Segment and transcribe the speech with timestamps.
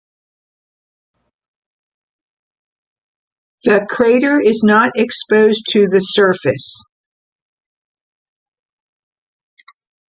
[3.65, 6.81] The crater is not exposed to the surface.